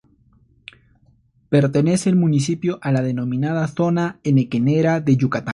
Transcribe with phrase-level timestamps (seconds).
[1.49, 5.49] Pertenece el municipio a la denominada zona henequenera de Yucatán.